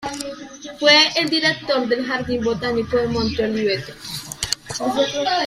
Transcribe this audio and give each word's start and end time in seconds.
Fue 0.79 0.95
el 1.17 1.29
director 1.29 1.87
del 1.87 2.07
Jardín 2.07 2.41
Botánico 2.43 2.97
de 2.97 3.07
Monte 3.07 3.43
Oliveto. 3.43 3.93